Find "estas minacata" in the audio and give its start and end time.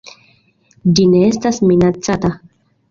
1.29-2.37